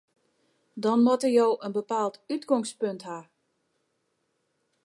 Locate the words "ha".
3.09-3.19